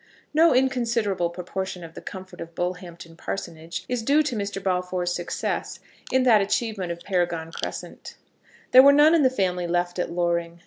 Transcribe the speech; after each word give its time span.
No 0.33 0.51
inconsiderable 0.51 1.29
proportion 1.29 1.83
of 1.83 1.93
the 1.93 2.01
comfort 2.01 2.41
of 2.41 2.55
Bullhampton 2.55 3.15
parsonage 3.15 3.85
is 3.87 4.01
due 4.01 4.23
to 4.23 4.35
Mr. 4.35 4.57
Balfour's 4.59 5.13
success 5.13 5.79
in 6.11 6.23
that 6.23 6.41
achievement 6.41 6.91
of 6.91 7.01
Paragon 7.01 7.51
Crescent. 7.51 8.15
There 8.71 8.81
were 8.81 8.93
none 8.93 9.13
of 9.13 9.21
the 9.21 9.29
family 9.29 9.67
left 9.67 9.99
at 9.99 10.11
Loring. 10.11 10.59